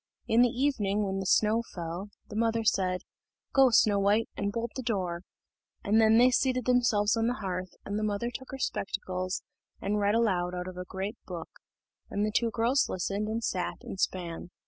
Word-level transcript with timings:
In 0.27 0.41
the 0.41 0.49
evening, 0.49 1.03
when 1.03 1.19
the 1.19 1.27
snow 1.27 1.61
fell, 1.75 2.09
the 2.27 2.35
mother 2.35 2.63
said, 2.63 3.03
"Go, 3.53 3.69
Snow 3.69 3.99
white, 3.99 4.29
and 4.35 4.51
bolt 4.51 4.71
the 4.75 4.81
door;" 4.81 5.21
and 5.83 6.01
then 6.01 6.17
they 6.17 6.31
seated 6.31 6.65
themselves 6.65 7.15
on 7.15 7.27
the 7.27 7.35
hearth, 7.35 7.75
and 7.85 7.99
the 7.99 8.03
mother 8.03 8.31
took 8.33 8.49
her 8.49 8.57
spectacles, 8.57 9.43
and 9.79 9.99
read 9.99 10.15
aloud 10.15 10.55
out 10.55 10.67
of 10.67 10.75
a 10.77 10.85
great 10.85 11.17
book, 11.27 11.51
and 12.09 12.25
the 12.25 12.31
two 12.31 12.49
girls 12.49 12.89
listened, 12.89 13.27
and 13.27 13.43
sat 13.43 13.83
and 13.83 13.99
span. 13.99 14.49